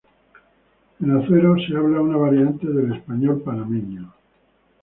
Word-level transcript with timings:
En 0.99 1.11
Azuero 1.11 1.55
se 1.59 1.77
habla 1.77 2.01
una 2.01 2.17
variante 2.17 2.65
del 2.65 2.91
español 2.91 3.43
panameño. 3.43 4.11